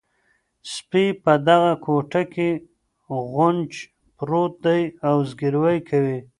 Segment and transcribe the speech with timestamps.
[0.73, 2.49] سپي په دغه کوټه کې
[3.29, 3.71] غونج
[4.17, 6.19] پروت دی او زګیروی کوي.